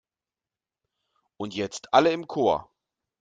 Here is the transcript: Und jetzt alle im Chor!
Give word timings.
Und 1.37 1.53
jetzt 1.53 1.93
alle 1.93 2.11
im 2.11 2.25
Chor! 2.27 2.71